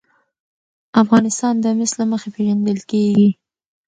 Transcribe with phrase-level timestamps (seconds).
[1.01, 3.29] افغانستان د مس له مخې پېژندل کېږي.